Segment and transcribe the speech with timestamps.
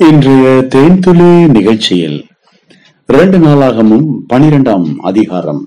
[0.00, 2.16] இன்றைய தேன்துளி நிகழ்ச்சியில்
[3.08, 5.60] இரண்டு நாளாகவும் பனிரெண்டாம் அதிகாரம்.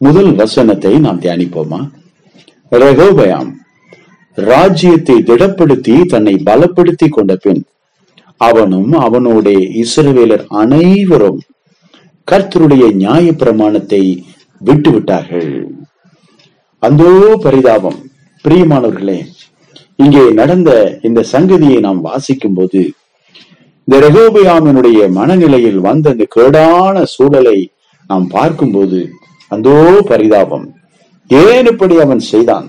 [0.00, 1.78] முதல் வசனத்தை நாம் தியானிப்போமா?
[2.72, 3.50] ரெகோபயாம்
[4.34, 7.62] ராஜ்யத்தை திடப்படுத்தி தன்னை பலப்படுத்தி கொண்ட பின்
[8.36, 9.46] அவனும் அவனோட
[9.82, 11.40] இஸ்ரவேலர் அனைவரும்
[12.28, 14.02] கர்த்தருடைய நியாய பிரமாணத்தை
[14.60, 15.52] விட்டுவிட்டார்கள்.
[16.78, 17.10] அந்தோ
[17.46, 18.00] பரிதாபம்
[18.44, 19.20] பிரியமானவர்களே
[19.96, 22.82] இங்கே நடந்த இந்த சங்கதியை நாம் வாசிக்கும் போது
[23.88, 27.58] இந்த ரெகோபியாமினுடைய மனநிலையில் வந்த இந்த கேடான சூழலை
[28.10, 28.98] நாம் பார்க்கும்போது
[29.52, 29.76] அந்தோ
[30.10, 30.66] பரிதாபம்.
[31.30, 32.66] ஏன் இப்படி அவன் செய்தான்?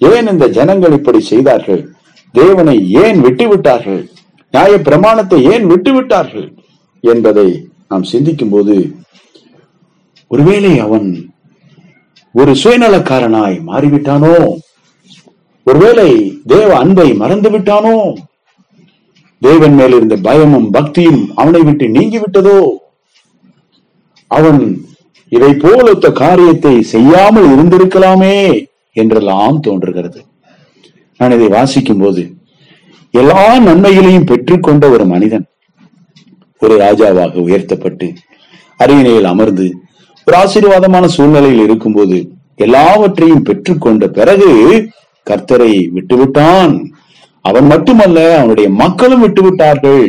[0.00, 1.82] ஏன் இந்த ஜனங்கள் இப்படி செய்தார்கள்?
[2.34, 4.02] தேவனை ஏன் விட்டுவிட்டார்கள்?
[4.54, 6.48] நியாய பிரமாணத்தை ஏன் விட்டு விட்டார்கள்
[7.04, 7.48] என்பதை
[7.90, 8.76] நாம் சிந்திக்கும் போது
[10.30, 11.08] ஒருவேளை அவன்
[12.40, 14.36] ஒரு சுயநலக்காரனாய் மாறிவிட்டானோ?
[15.66, 16.10] ஒருவேளை
[16.52, 17.98] தேவ அன்பை மறந்து விட்டானோ
[19.46, 22.58] தேவன் மேல் இருந்த பயமும் பக்தியும் அவனை விட்டு நீங்கிவிட்டதோ?
[24.30, 24.60] அவன்
[25.32, 28.36] இதை போலொத்த காரியத்தை செய்யாமல் இருந்திருக்கலாமே
[28.96, 30.20] என்றெல்லாம் தோன்றுகிறது.
[31.20, 32.22] நான் இதை வாசிக்கும் போது
[33.14, 35.46] எல்லா நன்மைகளையும் பெற்றுக்கொண்ட ஒரு மனிதன்
[36.62, 38.06] ஒரு ராஜாவாக உயர்த்தப்பட்டு
[38.82, 39.66] அரியணையில் அமர்ந்து
[40.26, 42.18] ஒரு ஆசீர்வாதமான சூழ்நிலையில் இருக்கும்போது
[42.66, 44.50] எல்லாவற்றையும் பெற்றுக்கொண்ட பிறகு
[45.26, 46.74] கர்த்தரை விட்டுவிட்டான்.
[47.44, 50.04] அவன் மட்டுமல்ல அவனுடைய மக்களும் விட்டுவிட்டார்கள்.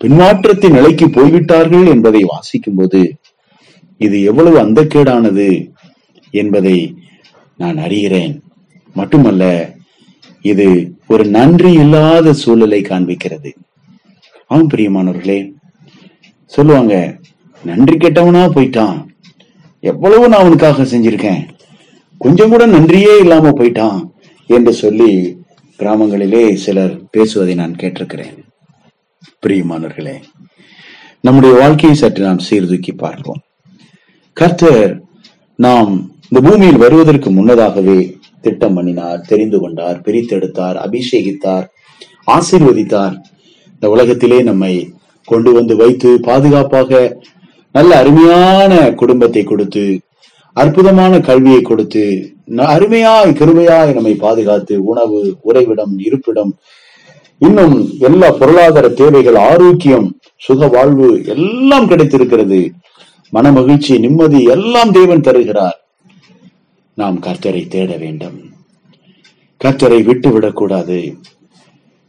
[0.00, 3.00] பின்மாற்றத்தின் நிலைக்கு போய்விட்டார்கள் என்பதை வாசிக்கும் போது
[4.00, 5.48] இது எவ்வளவு அந்தக்கேடானது
[6.30, 6.76] என்பதை
[7.56, 8.34] நான் அறிகிறேன்.
[8.94, 9.44] மட்டுமல்ல
[10.50, 10.66] இது
[11.08, 13.50] ஒரு நன்றி இல்லாத சூழலை காண்பிக்கிறது.
[14.46, 15.40] ஆம் பிரியமானவர்களே
[16.44, 16.94] சொல்லுவாங்க
[17.64, 18.96] நன்றி கெட்டவனா போயிட்டான்.
[19.80, 21.42] எவ்வளவு நான் அவனுக்காக செஞ்சிருக்கேன்.
[22.18, 24.00] கொஞ்சம் கூட நன்றியே இல்லாம போயிட்டான்
[24.50, 25.12] என்று சொல்லி
[25.78, 28.36] கிராமங்களிலே சிலர் பேசுவதை நான் கேட்டிருக்கிறேன்.
[29.42, 30.14] பிரியமானவர்களே
[31.20, 33.40] நம்முடைய வாழ்க்கையை சற்று நாம் சீர்தூக்கி பார்ப்போம்.
[34.36, 34.92] கர்த்தர்
[35.58, 35.92] நாம்
[36.28, 37.98] இந்த பூமியில் வருவதற்கு முன்னதாகவே
[38.40, 41.66] திட்டம் பண்ணினார் தெரிந்து கொண்டார் பிரித்தெடுத்தார் அபிஷேகித்தார்
[42.36, 43.16] ஆசீர்வதித்தார்.
[43.74, 44.74] இந்த உலகத்திலே நம்மை
[45.28, 47.02] கொண்டு வந்து வைத்து பாதுகாப்பாக
[47.78, 48.72] நல்ல அருமையான
[49.02, 49.84] குடும்பத்தை கொடுத்து
[50.52, 56.56] அற்புதமான கல்வியை கொடுத்து அருமையாய் கிருமையாய் நம்மை பாதுகாத்து உணவு உறைவிடம் இருப்பிடம்
[57.38, 62.72] இன்னும் எல்லா பொருளாதார தேவைகள் ஆரோக்கியம் சுக வாழ்வு எல்லாம் கிடைத்திருக்கிறது.
[63.30, 65.78] மன மகிழ்ச்சி நிம்மதி எல்லாம் தேவன் தருகிறார்.
[66.94, 68.38] நாம் கர்த்தரை தேட வேண்டும்.
[69.64, 71.16] கர்த்தரை விட்டு விடக்கூடாது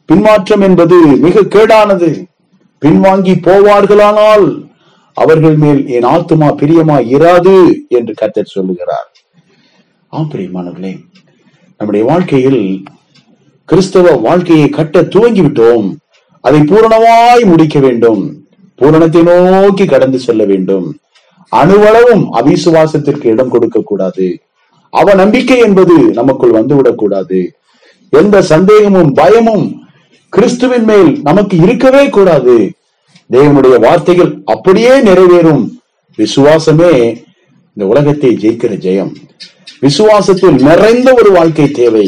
[0.06, 2.26] பின்மாற்றம் என்பது மிக கேடானது.
[2.86, 4.72] பின்வாங்கி போவார்களானால்
[5.14, 9.12] அவர்கள் மேல் என் ஆத்துமா பிரியமா இராது என்று கர்த்தர் சொல்லுகிறார்.
[10.08, 11.00] ஆம் பிரியமானவர்களே
[11.78, 12.84] நம்முடைய வாழ்க்கையில்
[13.66, 15.96] கிறிஸ்தவ வாழ்க்கையை கட்ட துவங்கி விட்டோம்
[16.42, 18.46] அதை பூரணமாய் முடிக்க வேண்டும்.
[18.76, 20.98] பூரணத்தை நோக்கி கடந்து செல்ல வேண்டும்.
[21.50, 24.40] அணுவளவும் அவிசுவாசத்திற்கு இடம் கொடுக்க கூடாது
[24.90, 27.54] அவ நம்பிக்கை என்பது நமக்குள் வந்துவிடக் கூடாது
[28.10, 29.84] எந்த சந்தேகமும் பயமும்
[30.30, 32.72] கிறிஸ்துவின் மேல் நமக்கு இருக்கவே கூடாது.
[33.36, 35.64] தேவனுடைய வார்த்தைகள் அப்படியே நிறைவேறும்.
[36.18, 36.92] விசுவாசமே
[37.76, 39.14] இந்த உலகத்தை ஜெயிக்கிற ஜெயம்.
[39.86, 42.06] விசுவாசத்தில் நிறைந்த ஒரு வாழ்க்கை தேவை.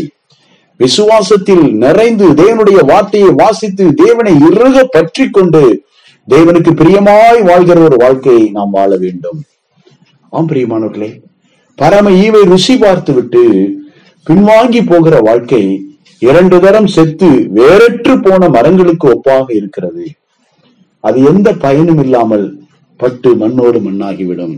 [0.79, 5.61] விசுவாசத்தில் நிறைந்து தேவனுடைய வார்த்தையை வாசித்து தேவனை இறுக பற்றி கொண்டு
[6.27, 9.39] தேவனுக்கு பிரியமாய் வாழ்கிற ஒரு வாழ்க்கையை நாம் வாழ வேண்டும்.
[10.29, 11.09] ஆம் பிரியமானவர்களே
[11.81, 13.43] பரம ஈவை ருசி பார்த்து விட்டு
[14.27, 15.63] பின்வாங்கி போகிற வாழ்க்கை
[16.19, 20.05] இரண்டு தரம் செத்து வேறற்று போன மரங்களுக்கு ஒப்பாக இருக்கிறது.
[21.07, 22.45] அது எந்த பயனும் இல்லாமல்
[23.01, 24.55] பட்டு மண்ணோடு மண்ணாகிவிடும்.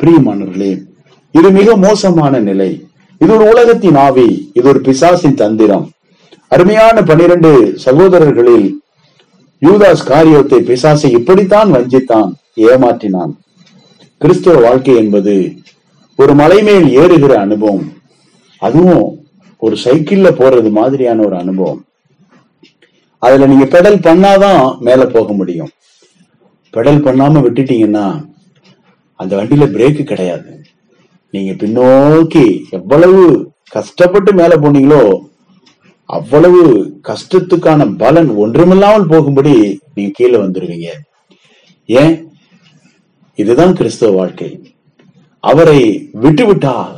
[0.00, 0.72] பிரியமானவர்களே
[1.38, 2.70] இது மிக மோசமான நிலை.
[3.22, 5.86] இது ஒரு உலகத்தின் ஆவி இது ஒரு பிசாசின் தந்திரம்.
[6.52, 7.50] அருமையான பனிரெண்டு
[7.84, 8.66] சகோதரர்களில்
[9.62, 12.30] யூதாஸ் காரியத்தை பிசாசை இப்படித்தான் வஞ்சித்தான்
[12.68, 13.32] ஏமாற்றினான்.
[14.22, 15.34] கிறிஸ்துவ வாழ்க்கை என்பது
[16.18, 17.86] ஒரு மலை மேல் ஏறுகிற அனுபவம்.
[18.66, 19.06] அதுவும்
[19.64, 21.80] ஒரு சைக்கிள்ல போறது மாதிரியான ஒரு அனுபவம்.
[23.26, 25.70] அதுல நீங்க பெடல் பண்ணாதான் மேல போக முடியும்.
[26.72, 28.06] பெடல் பண்ணாம விட்டுட்டீங்கன்னா
[29.20, 30.50] அந்த வண்டியில பிரேக் கிடையாது.
[31.30, 33.20] நீங்க பின்னோக்கி எவ்வளவு
[33.70, 35.02] கஷ்டப்பட்டு மேல போனீங்களோ
[36.06, 36.60] அவ்வளவு
[37.08, 39.54] கஷ்டத்துக்கான பலன் ஒன்றுமில்லாமல் போகும்படி
[39.94, 40.88] நீங்க கீழே வந்துருவீங்க.
[41.86, 42.14] ஏன்?
[43.34, 44.50] இதுதான் கிறிஸ்தவ வாழ்க்கை.
[45.40, 45.78] அவரை
[46.12, 46.92] விட்டுவிட்டால்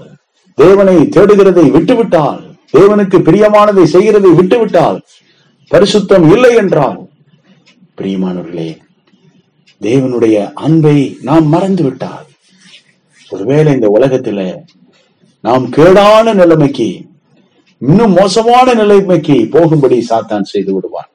[0.55, 2.43] தேவனை தேடுகிறதை விட்டுவிட்டால்
[2.73, 4.99] தேவனுக்கு பிரியமானதை செய்கிறதை விட்டுவிட்டால்
[5.70, 7.08] பரிசுத்தம் இல்லை என்றால்
[7.96, 8.76] பிரியமானவர்களே
[9.80, 12.24] தேவனுடைய அன்பை நாம் மறந்து விட்டால்
[13.30, 14.56] ஒருவேளை இந்த உலகத்துல
[15.40, 17.04] நாம் கேடான நிலைமைக்கு
[17.78, 21.08] இன்னும் மோசமான நிலைமைக்கு போகும்படி சாத்தான் செய்து விடுவான்.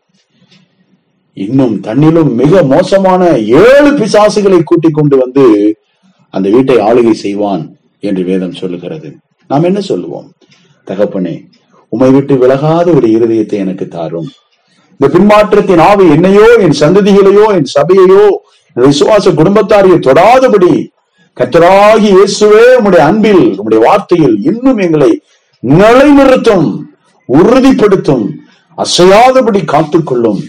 [1.33, 5.75] இன்னும் தன்னிலும் மிக மோசமான ஏழு பிசாசுகளை கூட்டிக் கொண்டு வந்து
[6.29, 9.17] அந்த வீட்டை ஆளுகை செய்வான் என்று வேதம் சொல்லுகிறது.
[9.47, 10.31] நாம் என்ன சொல்லுவோம்?
[10.85, 11.47] தகப்பனே
[11.91, 14.29] உமை விட்டு விலகாத ஒரு இருதயத்தை எனக்கு தாரும்.
[14.99, 18.25] இந்த பின்மாற்றத்தின் ஆவி என்னையோ என் சந்ததிகளையோ என் சபையையோ
[18.75, 20.73] விசுவாச குடும்பத்தாரையோ தொடாதபடி
[21.37, 25.11] கத்தராகி இயேசுவே உங்களுடைய அன்பில் உங்களுடைய வார்த்தையில் இன்னும் எங்களை
[25.63, 26.67] நிலைநிறுத்தும்
[27.29, 28.25] உறுதிப்படுத்தும்
[28.77, 30.41] அசையாதபடி காத்துக்கொள்ளும்.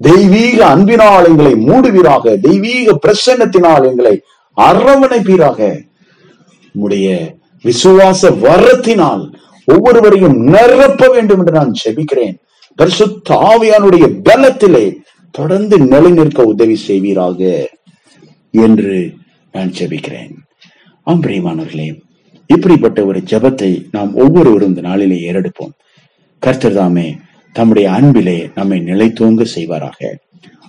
[0.00, 4.14] தெய்வீக அன்பினால் எங்களை மூடுவீராக தெய்வீக பிரசன்னத்தினால் எங்களை
[4.56, 5.58] அரவணைப்பீராக.
[6.74, 7.06] உம்முடைய
[7.64, 9.24] விசுவாச வரத்தினால்
[9.70, 12.36] ஒவ்வொருவரையும் நிரப்ப வேண்டும் என்று நான் செபிக்கிறேன்
[12.76, 14.94] பரிசுத்த ஆவியானுடைய பலத்திலே
[15.30, 17.68] தொடர்ந்து நிலைநிற்க உதவி செய்வீராக
[18.50, 19.14] என்று
[19.52, 20.32] நான் ஜெபிக்கிறேன்.
[21.02, 22.00] ஆம் பிரியமானவர்களே
[22.46, 25.74] இப்படிப்பட்ட ஒரு ஜபத்தை நாம் ஒவ்வொருவரும் இந்த நாளிலே ஏறெடுப்போம்.
[26.38, 27.16] கர்த்தர் தாமே
[27.52, 30.14] தம்முடைய அன்பிலே நம்மை நிலைத்தோங்க செய்வாராக.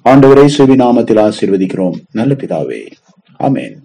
[0.06, 2.00] ஆண்டவரே சுவி நாமத்தில் ஆசீர்வதிக்கிறோம்.
[2.12, 2.92] நல்ல பிதாவே.
[3.39, 3.75] ஆமேன்.